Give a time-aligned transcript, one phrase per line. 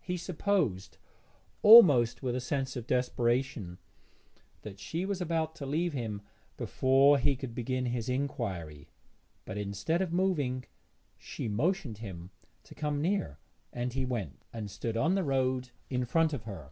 [0.00, 0.96] He supposed,
[1.60, 3.78] almost with a sense of desperation,
[4.60, 6.22] that she was about to leave him
[6.56, 8.90] before he could begin his inquiry,
[9.44, 10.66] but instead of moving
[11.18, 12.30] she motioned him
[12.62, 13.38] to come near,
[13.72, 16.70] and he went, and stood on the road in front of her.